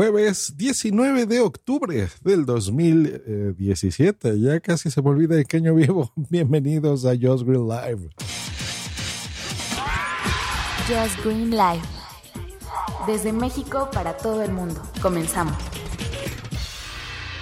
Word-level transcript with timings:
Jueves 0.00 0.54
19 0.56 1.26
de 1.26 1.40
octubre 1.40 2.08
del 2.24 2.46
2017. 2.46 4.40
Ya 4.40 4.58
casi 4.58 4.90
se 4.90 5.02
me 5.02 5.10
olvida 5.10 5.36
de 5.36 5.44
qué 5.44 5.58
año 5.58 5.74
vivo. 5.74 6.10
Bienvenidos 6.30 7.04
a 7.04 7.10
Just 7.10 7.44
Green 7.44 7.68
Live. 7.68 8.08
Just 10.88 11.22
Green 11.22 11.50
Live. 11.50 11.82
Desde 13.06 13.30
México 13.30 13.90
para 13.92 14.16
todo 14.16 14.42
el 14.42 14.52
mundo. 14.52 14.80
Comenzamos. 15.02 15.58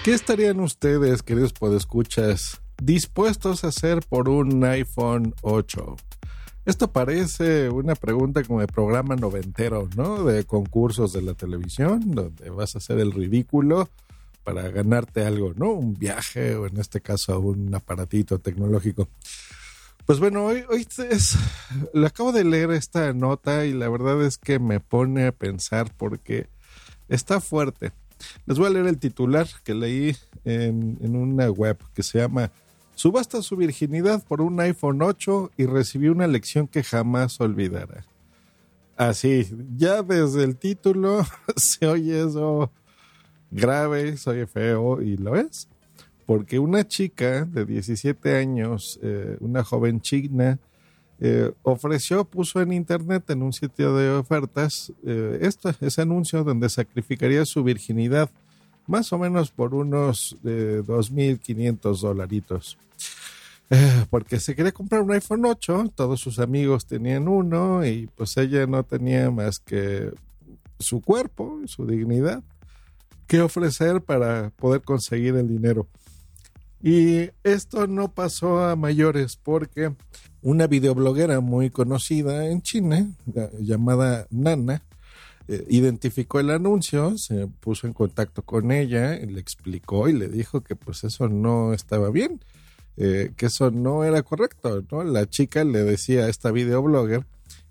¿Qué 0.03 0.13
estarían 0.15 0.59
ustedes, 0.59 1.23
queridos 1.23 1.53
podescuchas, 1.53 2.61
dispuestos 2.83 3.63
a 3.63 3.69
hacer 3.69 4.01
por 4.09 4.29
un 4.29 4.65
iPhone 4.65 5.33
8? 5.43 5.95
Esto 6.65 6.93
parece 6.93 7.71
una 7.71 7.95
pregunta 7.95 8.43
como 8.43 8.61
de 8.61 8.67
programa 8.67 9.17
noventero, 9.17 9.89
¿no? 9.97 10.25
De 10.25 10.45
concursos 10.45 11.13
de 11.13 11.23
la 11.23 11.35
televisión, 11.35 12.11
donde 12.11 12.51
vas 12.51 12.75
a 12.75 12.79
hacer 12.79 12.99
el 12.99 13.13
ridículo 13.13 13.89
para 14.45 14.69
ganarte 14.71 15.25
algo, 15.25 15.53
¿no? 15.57 15.73
Un 15.73 15.95
viaje 15.95 16.55
o 16.57 16.67
en 16.67 16.79
este 16.79 17.01
caso 17.01 17.39
un 17.41 17.75
aparatito 17.75 18.39
tecnológico. 18.39 19.09
Pues 20.07 20.21
bueno, 20.21 20.47
hoy, 20.47 20.65
hoy 20.71 20.87
es, 21.11 21.37
le 21.93 22.07
acabo 22.07 22.33
de 22.33 22.45
leer 22.45 22.71
esta 22.71 23.13
nota 23.13 23.67
y 23.67 23.75
la 23.75 23.91
verdad 23.91 24.25
es 24.25 24.39
que 24.39 24.59
me 24.59 24.81
pone 24.81 25.27
a 25.27 25.33
pensar 25.33 25.93
porque 25.97 26.49
está 27.09 27.41
fuerte. 27.41 27.93
Les 28.47 28.59
voy 28.59 28.69
a 28.69 28.71
leer 28.71 28.87
el 28.87 28.99
titular 28.99 29.47
que 29.65 29.75
leí 29.75 30.17
en, 30.45 30.99
en 31.03 31.15
una 31.15 31.51
web 31.51 31.79
que 31.93 32.03
se 32.03 32.19
llama 32.19 32.51
Subasta 32.99 33.43
su 33.43 33.55
virginidad 33.55 34.25
por 34.27 34.41
un 34.41 34.59
iPhone 34.59 35.01
8 35.03 35.53
y 35.57 35.67
recibió 35.67 36.11
una 36.11 36.27
lección 36.27 36.67
que 36.67 36.83
jamás 36.83 37.41
olvidará. 37.41 38.05
Así, 38.97 39.49
ya 39.77 40.03
desde 40.03 40.43
el 40.43 40.57
título 40.57 41.25
se 41.57 41.87
oye 41.87 42.21
eso 42.21 42.73
grave, 43.53 44.17
se 44.17 44.31
oye 44.31 44.49
feo 44.49 45.01
y 45.01 45.17
lo 45.17 45.37
es. 45.37 45.69
Porque 46.27 46.59
una 46.59 46.89
chica 46.89 47.45
de 47.45 47.67
17 47.67 48.37
años, 48.37 48.99
eh, 49.01 49.37
una 49.39 49.63
joven 49.63 50.01
china, 50.01 50.59
eh, 51.21 51.53
ofreció, 51.63 52.25
puso 52.25 52.61
en 52.61 52.73
internet 52.73 53.31
en 53.31 53.45
un 53.45 53.53
sitio 53.53 53.95
de 53.95 54.11
ofertas 54.11 54.93
eh, 55.07 55.49
ese 55.81 56.03
anuncio 56.03 56.43
donde 56.43 56.69
sacrificaría 56.69 57.45
su 57.45 57.63
virginidad 57.63 58.29
más 58.89 59.13
o 59.13 59.19
menos 59.19 59.51
por 59.51 59.75
unos 59.75 60.37
eh, 60.45 60.83
2.500 60.85 62.01
dolaritos. 62.01 62.79
Eh, 63.71 64.07
porque 64.09 64.41
se 64.41 64.57
quería 64.57 64.73
comprar 64.73 65.03
un 65.03 65.13
iPhone 65.13 65.45
8, 65.45 65.93
todos 65.95 66.21
sus 66.21 66.39
amigos 66.39 66.87
tenían 66.87 67.29
uno 67.29 67.85
y 67.85 68.09
pues 68.17 68.37
ella 68.39 68.67
no 68.67 68.83
tenía 68.83 69.31
más 69.31 69.59
que 69.59 70.11
su 70.79 71.03
cuerpo, 71.03 71.61
su 71.67 71.87
dignidad, 71.87 72.43
que 73.27 73.43
ofrecer 73.43 74.01
para 74.01 74.51
poder 74.57 74.81
conseguir 74.81 75.37
el 75.37 75.49
dinero. 75.49 75.87
Y 76.83 77.31
esto 77.43 77.87
no 77.87 78.13
pasó 78.13 78.65
a 78.65 78.75
mayores 78.75 79.37
porque 79.37 79.95
una 80.41 80.67
videobloguera 80.67 81.41
muy 81.41 81.69
conocida 81.69 82.47
en 82.47 82.63
China, 82.63 83.07
llamada 83.61 84.27
Nana, 84.31 84.83
eh, 85.51 85.65
identificó 85.71 86.41
el 86.41 86.51
anuncio, 86.51 87.17
se 87.17 87.47
puso 87.47 87.87
en 87.87 87.95
contacto 87.95 88.43
con 88.43 88.71
ella, 88.71 89.17
le 89.17 89.41
explicó 89.41 90.07
y 90.07 90.13
le 90.13 90.29
dijo 90.29 90.61
que 90.61 90.77
pues 90.77 91.05
eso 91.05 91.27
no 91.31 91.73
estaba 91.73 92.11
bien, 92.11 92.45
eh, 92.99 93.33
que 93.35 93.47
eso 93.47 93.71
no 93.71 94.05
era 94.05 94.23
correcto, 94.23 94.85
¿no? 94.91 95.03
La 95.05 95.27
chica 95.27 95.65
le 95.65 95.85
decía 95.85 96.25
a 96.25 96.29
esta 96.29 96.51
videoblogger 96.51 97.25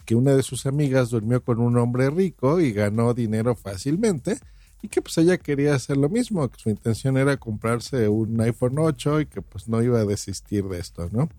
que 0.06 0.16
una 0.16 0.36
de 0.36 0.42
sus 0.42 0.66
amigas 0.66 1.12
durmió 1.12 1.44
con 1.44 1.60
un 1.60 1.78
hombre 1.78 2.10
rico 2.10 2.60
y 2.60 2.72
ganó 2.72 3.14
dinero 3.14 3.56
fácilmente 3.56 4.40
y 4.82 4.88
que 4.88 5.04
pues 5.04 5.16
ella 5.20 5.38
quería 5.38 5.76
hacer 5.76 5.98
lo 5.98 6.10
mismo, 6.10 6.50
que 6.50 6.60
su 6.60 6.72
intención 6.72 7.16
era 7.16 7.38
comprarse 7.38 8.08
un 8.08 8.42
iPhone 8.42 8.80
8 8.80 9.22
y 9.22 9.26
que 9.28 9.44
pues 9.44 9.68
no 9.68 9.84
iba 9.84 10.00
a 10.00 10.06
desistir 10.06 10.64
de 10.64 10.80
esto, 10.80 11.10
¿no? 11.12 11.30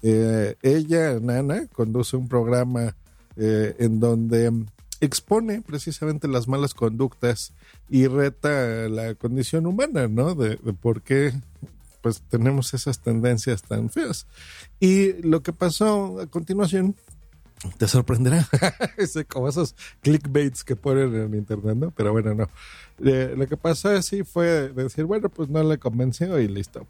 Eh, 0.00 0.56
ella, 0.62 1.20
Nana, 1.20 1.66
conduce 1.74 2.16
un 2.16 2.26
programa 2.26 2.96
en 3.36 3.98
donde 3.98 4.52
expone 5.00 5.62
precisamente 5.62 6.28
las 6.28 6.48
malas 6.48 6.74
conductas 6.74 7.52
y 7.88 8.06
reta 8.06 8.88
la 8.88 9.14
condición 9.14 9.66
humana, 9.66 10.08
¿no? 10.08 10.34
De, 10.34 10.56
por 10.56 11.02
qué 11.02 11.32
pues 12.00 12.22
tenemos 12.28 12.74
esas 12.74 13.00
tendencias 13.00 13.62
tan 13.62 13.88
feas. 13.88 14.26
Y 14.78 15.14
lo 15.22 15.42
que 15.42 15.54
pasó 15.54 16.20
a 16.20 16.26
continuación 16.26 16.94
te 17.78 17.88
sorprenderá. 17.88 18.46
como 19.28 19.48
esos 19.48 19.74
clickbaits 20.02 20.64
que 20.64 20.76
ponen 20.76 21.14
en 21.14 21.34
internet, 21.34 21.76
¿no? 21.76 21.90
Pero 21.92 22.12
bueno, 22.12 22.34
no. 22.34 22.50
Eh, 23.02 23.34
lo 23.36 23.46
que 23.46 23.56
pasó 23.56 23.88
así 23.88 24.22
fue 24.22 24.68
decir, 24.68 25.04
bueno, 25.04 25.28
pues 25.28 25.48
no 25.48 25.62
le 25.62 25.78
convenció 25.78 26.38
y 26.38 26.48
listo. 26.48 26.86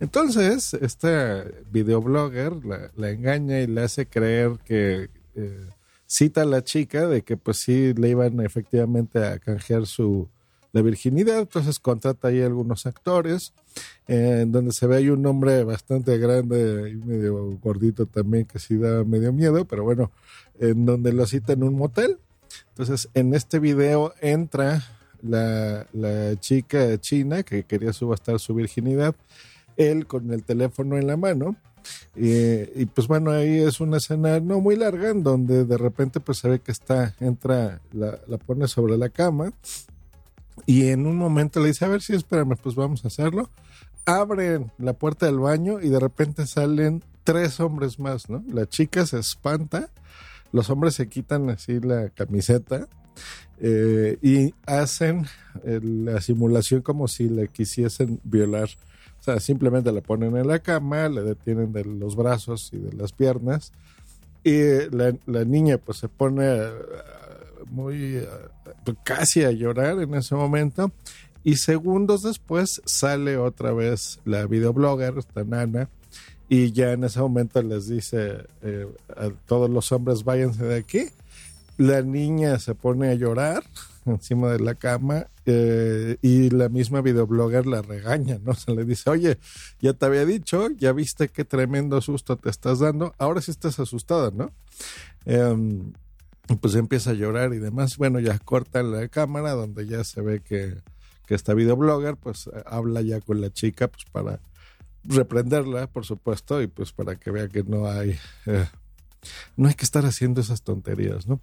Entonces, 0.00 0.74
este 0.74 1.64
videoblogger 1.70 2.64
la, 2.64 2.90
la 2.94 3.10
engaña 3.10 3.60
y 3.60 3.66
le 3.66 3.82
hace 3.82 4.06
creer 4.06 4.58
que 4.64 5.08
eh, 5.34 5.66
cita 6.08 6.42
a 6.42 6.46
la 6.46 6.64
chica 6.64 7.06
de 7.06 7.22
que 7.22 7.36
pues 7.36 7.58
sí 7.58 7.92
le 7.94 8.08
iban 8.08 8.40
efectivamente 8.40 9.24
a 9.24 9.38
canjear 9.38 9.86
su 9.86 10.28
la 10.72 10.82
virginidad, 10.82 11.40
entonces 11.40 11.78
contrata 11.78 12.28
ahí 12.28 12.42
algunos 12.42 12.84
actores, 12.86 13.54
en 14.06 14.52
donde 14.52 14.72
se 14.72 14.86
ve 14.86 14.96
ahí 14.96 15.08
un 15.08 15.24
hombre 15.24 15.64
bastante 15.64 16.18
grande 16.18 16.90
y 16.90 16.96
medio 16.96 17.58
gordito 17.58 18.06
también 18.06 18.44
que 18.44 18.58
sí 18.58 18.76
da 18.76 19.02
medio 19.04 19.32
miedo, 19.32 19.64
pero 19.64 19.84
bueno, 19.84 20.10
en 20.60 20.84
donde 20.84 21.12
lo 21.12 21.26
cita 21.26 21.54
en 21.54 21.62
un 21.62 21.74
motel. 21.74 22.18
Entonces 22.70 23.08
en 23.14 23.34
este 23.34 23.58
video 23.58 24.12
entra 24.20 24.82
la, 25.22 25.86
la 25.92 26.38
chica 26.38 26.98
china 26.98 27.42
que 27.42 27.62
quería 27.62 27.92
subastar 27.92 28.38
su 28.38 28.54
virginidad, 28.54 29.14
él 29.76 30.06
con 30.06 30.30
el 30.32 30.44
teléfono 30.44 30.98
en 30.98 31.06
la 31.06 31.16
mano, 31.16 31.56
y, 32.14 32.86
pues 32.86 33.06
bueno, 33.06 33.30
ahí 33.30 33.58
es 33.58 33.80
una 33.80 33.98
escena 33.98 34.40
no 34.40 34.60
muy 34.60 34.76
larga 34.76 35.10
en 35.10 35.22
donde 35.22 35.64
de 35.64 35.78
repente 35.78 36.18
pues 36.20 36.38
se 36.38 36.48
ve 36.48 36.58
que 36.60 36.72
está, 36.72 37.14
entra, 37.20 37.80
la, 37.92 38.18
pone 38.44 38.66
sobre 38.66 38.96
la 38.96 39.08
cama 39.08 39.52
y 40.66 40.88
en 40.88 41.06
un 41.06 41.16
momento 41.16 41.60
le 41.60 41.68
dice, 41.68 41.84
a 41.84 41.88
ver 41.88 42.02
si 42.02 42.14
espérame, 42.14 42.56
pues 42.60 42.74
vamos 42.74 43.04
a 43.04 43.08
hacerlo. 43.08 43.50
Abren 44.04 44.72
la 44.78 44.94
puerta 44.94 45.26
del 45.26 45.38
baño 45.38 45.80
y 45.80 45.88
de 45.88 46.00
repente 46.00 46.46
salen 46.46 47.04
tres 47.24 47.60
hombres 47.60 47.98
más, 47.98 48.28
¿no? 48.28 48.42
La 48.48 48.66
chica 48.66 49.06
se 49.06 49.18
espanta, 49.18 49.90
los 50.50 50.70
hombres 50.70 50.94
se 50.94 51.08
quitan 51.08 51.50
así 51.50 51.78
la 51.78 52.08
camiseta 52.08 52.88
eh, 53.60 54.18
y 54.22 54.54
hacen 54.66 55.26
la 55.64 56.20
simulación 56.20 56.82
como 56.82 57.06
si 57.08 57.28
le 57.28 57.48
quisiesen 57.48 58.20
violar 58.24 58.68
simplemente 59.40 59.92
la 59.92 60.00
ponen 60.00 60.36
en 60.36 60.46
la 60.46 60.58
cama, 60.58 61.08
le 61.08 61.22
detienen 61.22 61.72
de 61.72 61.84
los 61.84 62.16
brazos 62.16 62.70
y 62.72 62.78
de 62.78 62.92
las 62.92 63.12
piernas 63.12 63.72
y 64.44 64.88
la, 64.90 65.44
niña 65.44 65.78
pues 65.78 65.98
se 65.98 66.08
pone 66.08 66.44
eh, 66.46 66.70
muy 67.70 68.16
eh, 68.16 68.28
casi 69.04 69.44
a 69.44 69.50
llorar 69.50 70.00
en 70.00 70.14
ese 70.14 70.34
momento 70.34 70.92
y 71.44 71.56
segundos 71.56 72.22
después 72.22 72.82
sale 72.84 73.36
otra 73.36 73.72
vez 73.72 74.20
la 74.24 74.46
videoblogger, 74.46 75.18
esta 75.18 75.44
nana, 75.44 75.88
y 76.48 76.72
ya 76.72 76.92
en 76.92 77.04
ese 77.04 77.20
momento 77.20 77.62
les 77.62 77.88
dice 77.88 78.44
eh, 78.62 78.86
a 79.16 79.30
todos 79.46 79.70
los 79.70 79.92
hombres 79.92 80.24
váyanse 80.24 80.64
de 80.64 80.76
aquí. 80.76 81.06
La 81.78 82.02
niña 82.02 82.58
se 82.58 82.74
pone 82.74 83.08
a 83.08 83.14
llorar 83.14 83.64
encima 84.04 84.50
de 84.50 84.60
la 84.60 84.74
cama 84.74 85.28
eh, 85.46 86.18
y 86.20 86.50
la 86.50 86.68
misma 86.68 87.00
videoblogger 87.00 87.66
la 87.66 87.82
regaña, 87.82 88.38
¿no? 88.42 88.54
Se 88.54 88.72
le 88.72 88.84
dice, 88.84 89.08
oye, 89.08 89.38
ya 89.80 89.94
te 89.94 90.04
había 90.04 90.26
dicho, 90.26 90.68
ya 90.76 90.92
viste 90.92 91.28
qué 91.28 91.44
tremendo 91.44 92.00
susto 92.00 92.36
te 92.36 92.50
estás 92.50 92.80
dando, 92.80 93.14
ahora 93.18 93.40
sí 93.40 93.50
estás 93.50 93.78
asustada, 93.78 94.30
¿no? 94.30 94.50
Em, 95.24 95.92
pues 96.60 96.74
empieza 96.74 97.10
a 97.10 97.14
llorar 97.14 97.54
y 97.54 97.58
demás. 97.58 97.96
Bueno, 97.96 98.20
ya 98.20 98.38
corta 98.38 98.82
la 98.82 99.08
cámara 99.08 99.52
donde 99.52 99.86
ya 99.86 100.04
se 100.04 100.20
ve 100.20 100.40
que, 100.40 100.74
que 101.26 101.34
esta 101.34 101.54
videoblogger 101.54 102.16
pues 102.16 102.50
habla 102.66 103.02
ya 103.02 103.20
con 103.20 103.40
la 103.40 103.50
chica 103.50 103.88
pues 103.88 104.04
para 104.10 104.40
reprenderla, 105.04 105.86
por 105.86 106.04
supuesto, 106.04 106.60
y 106.60 106.66
pues 106.66 106.92
para 106.92 107.16
que 107.16 107.30
vea 107.30 107.48
que 107.48 107.62
no 107.62 107.86
hay... 107.88 108.18
Eh, 108.46 108.66
no 109.56 109.68
hay 109.68 109.74
que 109.74 109.84
estar 109.84 110.04
haciendo 110.06 110.40
esas 110.40 110.62
tonterías, 110.62 111.26
¿no? 111.26 111.40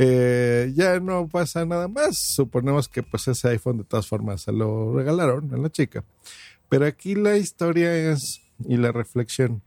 Eh, 0.00 0.72
ya 0.76 1.00
no 1.00 1.26
pasa 1.26 1.64
nada 1.64 1.88
más. 1.88 2.18
Suponemos 2.18 2.88
que 2.88 3.02
pues 3.02 3.26
ese 3.26 3.48
iPhone 3.48 3.78
de 3.78 3.84
todas 3.84 4.06
formas 4.06 4.42
se 4.42 4.52
lo 4.52 4.94
regalaron 4.94 5.52
a 5.52 5.56
la 5.58 5.70
chica. 5.70 6.04
Pero 6.68 6.86
aquí 6.86 7.14
la 7.14 7.36
historia 7.36 8.12
es, 8.12 8.42
y 8.64 8.76
la 8.76 8.92
reflexión, 8.92 9.62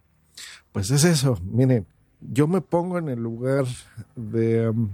pues 0.71 0.89
es 0.91 1.03
eso. 1.03 1.37
Miren, 1.43 1.85
yo 2.21 2.47
me 2.47 2.61
pongo 2.61 2.97
en 2.97 3.09
el 3.09 3.19
lugar 3.19 3.65
de 4.15 4.69
um, 4.69 4.91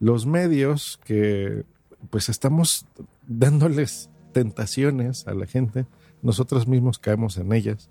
los 0.00 0.24
medios 0.24 1.00
que 1.04 1.64
pues 2.10 2.28
estamos 2.28 2.86
dándoles 3.26 4.08
tentaciones 4.32 5.26
a 5.26 5.34
la 5.34 5.46
gente. 5.46 5.86
Nosotros 6.22 6.66
mismos 6.66 6.98
caemos 6.98 7.36
en 7.36 7.52
ellas. 7.52 7.88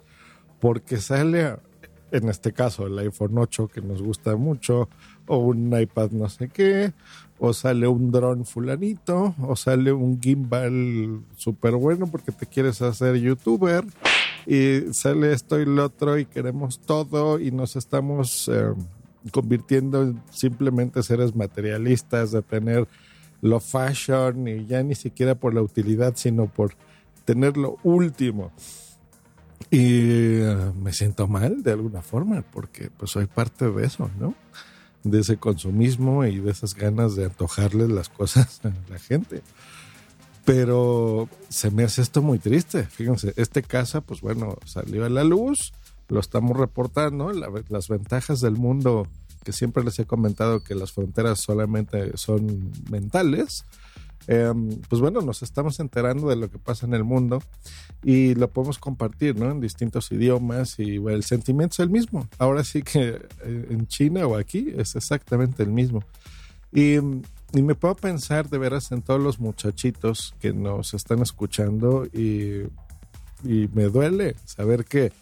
Porque 0.59 0.97
sale 0.97 1.57
en 2.17 2.29
este 2.29 2.53
caso 2.53 2.87
el 2.87 2.97
iPhone 2.99 3.37
8 3.37 3.67
que 3.67 3.81
nos 3.81 4.01
gusta 4.01 4.35
mucho, 4.35 4.89
o 5.27 5.37
un 5.37 5.77
iPad 5.77 6.11
no 6.11 6.29
sé 6.29 6.49
qué, 6.49 6.93
o 7.39 7.53
sale 7.53 7.87
un 7.87 8.11
dron 8.11 8.45
fulanito, 8.45 9.35
o 9.41 9.55
sale 9.55 9.91
un 9.91 10.21
gimbal 10.21 11.21
súper 11.35 11.75
bueno 11.75 12.07
porque 12.07 12.31
te 12.31 12.45
quieres 12.45 12.81
hacer 12.81 13.15
youtuber, 13.17 13.85
y 14.45 14.93
sale 14.93 15.33
esto 15.33 15.59
y 15.59 15.65
lo 15.65 15.85
otro 15.85 16.17
y 16.17 16.25
queremos 16.25 16.79
todo 16.79 17.39
y 17.39 17.51
nos 17.51 17.75
estamos 17.75 18.47
eh, 18.47 18.73
convirtiendo 19.31 20.03
en 20.03 20.21
simplemente 20.29 21.01
seres 21.01 21.35
materialistas 21.35 22.31
de 22.31 22.41
tener 22.41 22.87
lo 23.41 23.59
fashion 23.59 24.47
y 24.47 24.65
ya 24.65 24.83
ni 24.83 24.95
siquiera 24.95 25.35
por 25.35 25.53
la 25.53 25.61
utilidad, 25.61 26.13
sino 26.15 26.47
por 26.47 26.73
tener 27.25 27.57
lo 27.57 27.77
último. 27.83 28.51
Y 29.71 30.39
me 30.81 30.93
siento 30.93 31.27
mal 31.27 31.63
de 31.63 31.71
alguna 31.71 32.01
forma, 32.01 32.43
porque 32.43 32.89
pues 32.97 33.11
soy 33.11 33.25
parte 33.25 33.69
de 33.69 33.85
eso, 33.85 34.09
¿no? 34.19 34.35
De 35.03 35.19
ese 35.19 35.37
consumismo 35.37 36.25
y 36.25 36.39
de 36.39 36.51
esas 36.51 36.75
ganas 36.75 37.15
de 37.15 37.25
antojarles 37.25 37.89
las 37.89 38.09
cosas 38.09 38.61
a 38.63 38.71
la 38.89 38.99
gente. 38.99 39.41
Pero 40.45 41.27
se 41.49 41.71
me 41.71 41.83
hace 41.83 42.01
esto 42.01 42.21
muy 42.21 42.37
triste. 42.37 42.83
Fíjense, 42.83 43.33
este 43.35 43.63
casa, 43.63 44.01
pues 44.01 44.21
bueno, 44.21 44.57
salió 44.65 45.05
a 45.05 45.09
la 45.09 45.23
luz, 45.23 45.73
lo 46.07 46.19
estamos 46.19 46.55
reportando, 46.55 47.31
las 47.33 47.87
ventajas 47.87 48.41
del 48.41 48.55
mundo 48.55 49.07
que 49.43 49.53
siempre 49.53 49.83
les 49.83 49.97
he 49.99 50.05
comentado 50.05 50.63
que 50.63 50.75
las 50.75 50.91
fronteras 50.91 51.39
solamente 51.39 52.17
son 52.17 52.71
mentales, 52.89 53.63
em, 54.27 54.69
pues 54.89 55.01
bueno, 55.01 55.21
nos 55.21 55.43
estamos 55.43 55.79
enterando 55.79 56.29
de 56.29 56.35
lo 56.35 56.49
que 56.49 56.57
pasa 56.57 56.85
en 56.85 56.93
el 56.93 57.03
mundo 57.03 57.41
y 58.03 58.35
lo 58.35 58.49
podemos 58.49 58.79
compartir, 58.79 59.37
¿no? 59.37 59.51
En 59.51 59.59
distintos 59.59 60.11
idiomas 60.11 60.79
y 60.79 60.95
el 60.95 61.23
sentimiento 61.23 61.73
es 61.73 61.79
el 61.79 61.89
mismo. 61.89 62.27
Ahora 62.37 62.63
sí 62.63 62.81
que 62.81 63.21
eh, 63.43 63.67
en 63.69 63.87
China 63.87 64.25
o 64.27 64.35
aquí 64.35 64.73
es 64.75 64.95
exactamente 64.95 65.63
el 65.63 65.69
mismo. 65.69 66.03
Y, 66.71 66.99
me 67.53 67.73
puedo 67.73 67.95
pensar 67.95 68.49
de 68.49 68.57
veras 68.57 68.91
en 68.91 69.01
todos 69.01 69.21
los 69.21 69.39
muchachitos 69.39 70.35
que 70.41 70.51
nos 70.51 70.93
están 70.93 71.21
escuchando 71.21 72.05
y, 72.05 72.63
me 73.43 73.83
duele 73.83 74.35
saber 74.45 74.83
que 74.85 75.13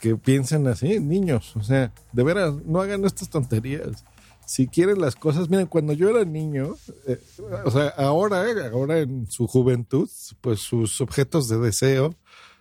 que 0.00 0.16
piensen 0.16 0.66
así, 0.66 0.98
niños. 0.98 1.54
O 1.56 1.62
sea, 1.62 1.92
de 2.12 2.22
veras, 2.24 2.54
no 2.64 2.80
hagan 2.80 3.04
estas 3.04 3.28
tonterías. 3.28 4.04
Si 4.50 4.66
quieren 4.66 5.00
las 5.00 5.14
cosas, 5.14 5.48
miren, 5.48 5.68
cuando 5.68 5.92
yo 5.92 6.08
era 6.08 6.24
niño, 6.24 6.74
eh, 7.06 7.20
o 7.64 7.70
sea, 7.70 7.86
ahora, 7.90 8.42
ahora 8.72 8.98
en 8.98 9.30
su 9.30 9.46
juventud, 9.46 10.10
pues 10.40 10.58
sus 10.58 11.00
objetos 11.00 11.48
de 11.48 11.60
deseo 11.60 12.16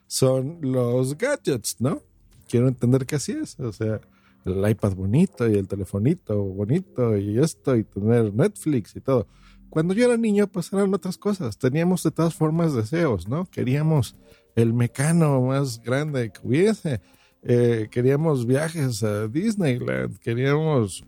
son 0.06 0.60
los 0.62 1.18
gadgets, 1.18 1.78
¿no? 1.80 2.04
Quiero 2.48 2.68
entender 2.68 3.08
que 3.08 3.16
así 3.16 3.32
es. 3.32 3.60
O 3.60 3.74
sea, 3.74 4.02
el 4.46 4.70
iPad 4.70 4.94
bonito 4.94 5.50
y 5.50 5.56
el 5.56 5.68
telefonito 5.68 6.38
bonito 6.44 7.18
y 7.18 7.40
esto 7.40 7.76
y 7.76 7.84
tener 7.86 8.36
Netflix 8.36 8.96
y 8.96 9.02
todo. 9.02 9.26
Cuando 9.72 9.96
yo 9.96 10.06
era 10.06 10.16
niño, 10.16 10.46
pues 10.46 10.72
eran 10.72 10.94
otras 10.94 11.18
cosas. 11.18 11.58
Teníamos 11.58 12.04
de 12.04 12.12
todas 12.12 12.36
formas 12.36 12.76
deseos, 12.76 13.28
¿no? 13.28 13.46
Queríamos 13.46 14.16
el 14.56 14.76
mecano 14.76 15.42
más 15.42 15.82
grande 15.82 16.32
que 16.32 16.48
hubiese 16.48 17.02
eh, 17.42 17.88
queríamos 17.90 18.46
viajes 18.46 19.02
a 19.04 19.28
Disneyland, 19.28 20.20
queríamos 20.20 21.06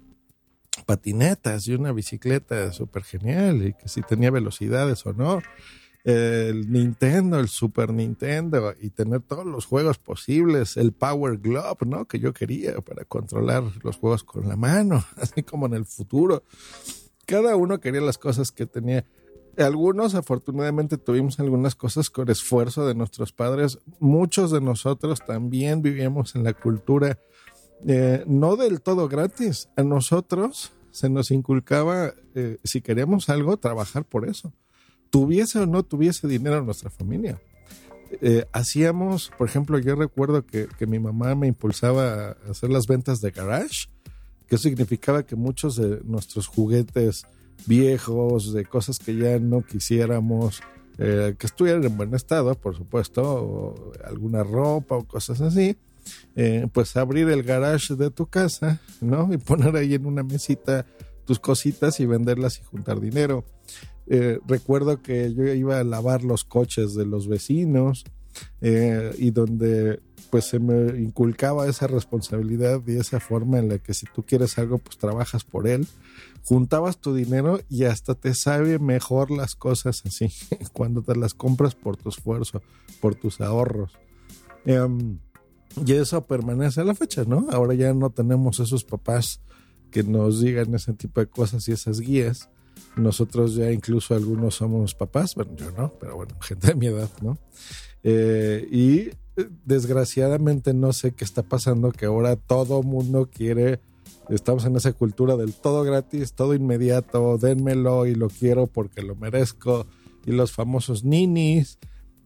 patinetas 0.84 1.68
y 1.68 1.74
una 1.74 1.92
bicicleta 1.92 2.72
súper 2.74 3.04
genial 3.04 3.66
y 3.66 3.74
que 3.74 3.88
si 3.88 4.02
tenía 4.02 4.32
velocidades 4.32 5.06
o 5.06 5.14
no. 5.14 5.42
El 6.04 6.72
Nintendo, 6.72 7.40
el 7.40 7.48
Super 7.48 7.94
Nintendo 7.94 8.74
y 8.80 8.90
tener 8.90 9.22
todos 9.22 9.46
los 9.46 9.66
juegos 9.66 10.00
posibles, 10.00 10.76
el 10.78 10.94
Power 10.94 11.38
Glove, 11.38 11.86
¿no? 11.86 12.06
Que 12.06 12.18
yo 12.18 12.34
quería 12.34 12.82
para 12.82 13.06
controlar 13.06 13.64
los 13.84 13.98
juegos 13.98 14.24
con 14.24 14.48
la 14.48 14.56
mano, 14.56 15.06
así 15.18 15.44
como 15.44 15.68
en 15.68 15.76
el 15.76 15.86
futuro. 15.86 16.44
Cada 17.28 17.56
uno 17.56 17.80
quería 17.80 18.02
las 18.02 18.18
cosas 18.18 18.52
que 18.52 18.66
tenía 18.66 19.06
algunos 19.58 20.16
afortunadamente 20.16 20.98
tuvimos 20.98 21.40
algunas 21.40 21.76
cosas 21.76 22.10
con 22.10 22.30
esfuerzo 22.30 22.88
de 22.88 22.96
nuestros 22.96 23.34
padres. 23.34 23.80
Muchos 24.00 24.52
de 24.52 24.62
nosotros 24.62 25.20
también 25.26 25.82
vivíamos 25.82 26.36
en 26.36 26.44
la 26.44 26.54
cultura 26.54 27.20
eh, 27.88 28.24
no 28.28 28.56
del 28.56 28.82
todo 28.82 29.08
gratis. 29.08 29.70
A 29.76 29.84
nosotros 29.84 30.74
se 30.92 31.10
nos 31.10 31.32
inculcaba, 31.32 32.14
eh, 32.36 32.58
si 32.64 32.82
queríamos 32.82 33.30
algo, 33.30 33.58
trabajar 33.58 34.06
por 34.06 34.28
eso. 34.28 34.54
Tuviese 35.10 35.60
o 35.60 35.66
no 35.66 35.84
tuviese 35.84 36.28
dinero 36.28 36.64
nuestra 36.64 36.90
familia. 36.90 37.42
Eh, 38.22 38.46
hacíamos, 38.52 39.32
por 39.38 39.48
ejemplo, 39.48 39.80
yo 39.80 39.96
recuerdo 39.96 40.46
que, 40.46 40.68
que 40.78 40.86
mi 40.86 41.00
mamá 41.00 41.34
me 41.36 41.48
impulsaba 41.48 42.30
a 42.30 42.52
hacer 42.52 42.70
las 42.70 42.88
ventas 42.88 43.22
de 43.22 43.32
garage, 43.32 43.88
que 44.48 44.58
significaba 44.58 45.24
que 45.24 45.36
muchos 45.38 45.78
de 45.78 46.02
nuestros 46.04 46.48
juguetes, 46.48 47.26
viejos, 47.66 48.54
de 48.54 48.66
cosas 48.66 49.00
que 49.00 49.16
ya 49.16 49.40
no 49.40 49.62
quisiéramos, 49.62 50.62
eh, 50.98 51.36
que 51.38 51.48
estuvieran 51.48 51.84
en 51.84 51.96
buen 51.96 52.14
estado, 52.14 52.54
por 52.56 52.76
supuesto, 52.76 53.24
o 53.24 53.92
alguna 54.04 54.44
ropa 54.44 54.98
o 54.98 55.08
cosas 55.08 55.40
así, 55.42 55.78
eh, 56.36 56.68
pues 56.74 56.96
abrir 56.98 57.30
el 57.30 57.44
garage 57.44 57.96
de 57.96 58.10
tu 58.12 58.28
casa, 58.28 58.80
¿no? 59.02 59.32
Y 59.34 59.38
poner 59.38 59.76
ahí 59.76 59.94
en 59.94 60.06
una 60.06 60.24
mesita 60.24 60.86
tus 61.26 61.40
cositas 61.40 62.00
y 62.00 62.06
venderlas 62.06 62.60
y 62.60 62.64
juntar 62.64 63.00
dinero. 63.00 63.46
Eh, 64.08 64.40
recuerdo 64.48 65.02
que 65.02 65.34
yo 65.34 65.46
iba 65.46 65.80
a 65.80 65.84
lavar 65.84 66.24
los 66.24 66.44
coches 66.44 66.96
de 66.96 67.06
los 67.06 67.28
vecinos 67.28 68.04
y 68.62 69.32
donde 69.32 70.00
pues 70.32 70.46
se 70.46 70.60
me 70.60 70.98
inculcaba 70.98 71.68
esa 71.68 71.88
responsabilidad 71.88 72.82
y 72.88 72.96
esa 72.96 73.20
forma 73.20 73.60
en 73.60 73.68
la 73.68 73.80
que 73.80 73.94
si 73.94 74.08
tú 74.16 74.24
quieres 74.24 74.58
algo, 74.58 74.78
pues 74.78 74.98
trabajas 74.98 75.44
por 75.44 75.68
él. 75.68 75.86
Juntabas 76.44 76.98
tu 76.98 77.14
dinero 77.14 77.60
y 77.70 77.84
hasta 77.84 78.16
te 78.16 78.34
sabe 78.34 78.80
mejor 78.80 79.30
las 79.30 79.56
cosas 79.56 80.02
así, 80.06 80.32
cuando 80.74 81.04
te 81.04 81.16
las 81.16 81.34
compras 81.34 81.76
por 81.76 81.98
tu 81.98 82.10
esfuerzo, 82.10 82.64
por 83.02 83.14
tus 83.14 83.42
ahorros. 83.42 83.92
Em, 84.66 85.20
y 85.86 85.94
eso 85.94 86.26
permanece 86.26 86.82
a 86.82 86.84
la 86.84 86.96
fecha, 86.96 87.24
¿no? 87.26 87.48
Ahora 87.52 87.74
ya 87.74 87.94
no 87.94 88.10
tenemos 88.10 88.60
esos 88.60 88.84
papás 88.84 89.42
que 89.92 90.04
nos 90.04 90.42
digan 90.42 90.74
ese 90.74 90.94
tipo 90.94 91.20
de 91.20 91.28
cosas 91.28 91.68
y 91.68 91.72
esas 91.72 92.00
guías. 92.00 92.50
Nosotros 92.96 93.56
ya 93.56 93.72
incluso 93.72 94.16
algunos 94.16 94.56
somos 94.56 94.96
papás, 94.96 95.36
bueno, 95.36 95.52
yo 95.56 95.72
no, 95.72 95.94
pero 96.00 96.16
bueno, 96.16 96.36
gente 96.42 96.68
de 96.68 96.76
mi 96.76 96.88
edad, 96.88 97.10
¿no? 97.22 97.38
Eh, 98.04 98.68
y 98.72 99.12
desgraciadamente 99.66 100.74
no 100.74 100.94
sé 100.94 101.14
qué 101.14 101.24
está 101.24 101.44
pasando, 101.44 101.92
que 101.92 102.06
ahora 102.06 102.36
todo 102.36 102.84
mundo 102.84 103.30
quiere, 103.32 103.80
estamos 104.30 104.66
en 104.66 104.76
esa 104.76 104.94
cultura 104.94 105.36
del 105.38 105.54
todo 105.54 105.84
gratis, 105.84 106.34
todo 106.34 106.54
inmediato, 106.54 107.38
dénmelo 107.38 108.06
y 108.06 108.16
lo 108.16 108.30
quiero 108.30 108.68
porque 108.68 109.02
lo 109.02 109.16
merezco, 109.16 109.86
y 110.26 110.32
los 110.32 110.52
famosos 110.52 111.04
ninis, 111.04 111.80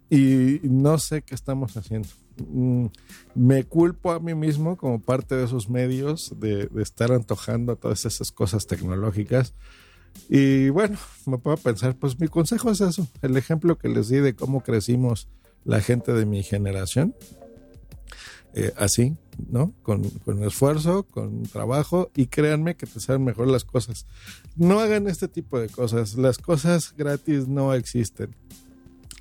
y 0.10 0.60
no 0.64 0.98
sé 1.00 1.22
qué 1.22 1.36
estamos 1.36 1.76
haciendo. 1.78 2.10
Mm, 2.38 2.88
me 3.34 3.64
culpo 3.64 4.12
a 4.12 4.20
mí 4.20 4.36
mismo 4.36 4.78
como 4.78 5.00
parte 5.02 5.36
de 5.36 5.46
esos 5.46 5.70
medios 5.70 6.34
de, 6.40 6.68
de 6.68 6.84
estar 6.84 7.12
antojando 7.12 7.76
todas 7.76 8.06
esas 8.06 8.32
cosas 8.32 8.68
tecnológicas. 8.68 9.54
Y 10.30 10.70
bueno, 10.70 10.98
me 11.26 11.38
puedo 11.38 11.58
pensar, 11.58 11.96
pues 11.96 12.20
mi 12.20 12.28
consejo 12.28 12.72
es 12.72 12.82
eso, 12.82 13.08
el 13.22 13.36
ejemplo 13.38 13.78
que 13.78 13.90
les 13.90 14.10
di 14.10 14.20
de 14.20 14.36
cómo 14.36 14.62
crecimos 14.62 15.28
la 15.66 15.82
gente 15.82 16.14
de 16.14 16.26
mi 16.26 16.44
generación. 16.44 17.16
Eh, 18.58 18.72
así, 18.78 19.18
¿no? 19.50 19.74
Con, 19.84 20.06
esfuerzo, 20.46 21.04
con 21.04 21.44
trabajo 21.44 22.10
y 22.16 22.28
créanme 22.28 22.78
que 22.78 22.86
te 22.86 23.02
salen 23.02 23.26
mejor 23.26 23.50
las 23.50 23.66
cosas. 23.66 24.08
No 24.56 24.80
hagan 24.80 25.10
este 25.10 25.28
tipo 25.28 25.60
de 25.60 25.68
cosas. 25.68 26.16
Las 26.16 26.38
cosas 26.38 26.94
gratis 26.96 27.50
no 27.50 27.74
existen. 27.74 28.34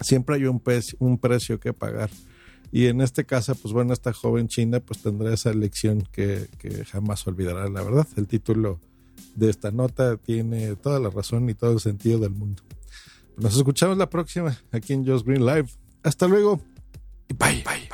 Siempre 0.00 0.36
hay 0.36 0.44
un, 0.46 0.62
un 0.98 1.18
precio 1.18 1.60
que 1.60 1.72
pagar. 1.72 2.10
Y 2.72 2.86
en 2.86 3.00
este 3.00 3.24
caso, 3.24 3.54
pues 3.54 3.72
bueno, 3.72 3.92
esta 3.92 4.12
joven 4.12 4.48
china 4.48 4.80
pues 4.80 5.00
tendrá 5.00 5.32
esa 5.32 5.52
lección 5.52 6.02
que, 6.10 6.48
que 6.58 6.84
jamás 6.84 7.26
olvidará, 7.26 7.68
la 7.68 7.82
verdad. 7.82 8.06
El 8.16 8.26
título 8.26 8.80
de 9.36 9.50
esta 9.50 9.70
nota 9.70 10.16
tiene 10.16 10.74
toda 10.76 10.98
la 10.98 11.10
razón 11.10 11.48
y 11.48 11.54
todo 11.54 11.72
el 11.72 11.80
sentido 11.80 12.18
del 12.18 12.30
mundo. 12.30 12.62
Nos 13.36 13.56
escuchamos 13.56 13.96
la 13.96 14.10
próxima 14.10 14.58
aquí 14.72 14.92
en 14.92 15.06
Just 15.06 15.26
Green 15.26 15.44
Live. 15.44 15.68
Hasta 16.02 16.26
luego. 16.26 16.60
Bye, 17.38 17.64
bye, 17.64 17.88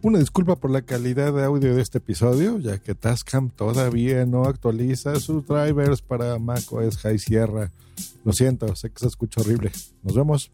Una 0.00 0.20
disculpa 0.20 0.54
por 0.54 0.70
la 0.70 0.82
calidad 0.82 1.32
de 1.32 1.42
audio 1.42 1.74
de 1.74 1.82
este 1.82 1.98
episodio, 1.98 2.60
ya 2.60 2.78
que 2.78 2.94
Tascam 2.94 3.50
todavía 3.50 4.24
no 4.26 4.44
actualiza 4.44 5.18
sus 5.18 5.44
drivers 5.44 6.02
para 6.02 6.38
macOS 6.38 6.98
High 6.98 7.18
Sierra. 7.18 7.72
Lo 8.24 8.32
siento, 8.32 8.76
sé 8.76 8.90
que 8.90 9.00
se 9.00 9.08
escucha 9.08 9.40
horrible. 9.40 9.72
Nos 10.04 10.14
vemos. 10.14 10.52